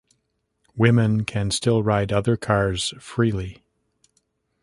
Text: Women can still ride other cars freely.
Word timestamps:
Women 0.75 1.25
can 1.25 1.51
still 1.51 1.83
ride 1.83 2.11
other 2.11 2.35
cars 2.35 2.91
freely. 2.99 3.61